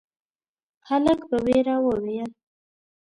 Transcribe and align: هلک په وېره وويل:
هلک 0.87 1.19
په 1.29 1.37
وېره 1.45 1.75
وويل: 1.83 2.29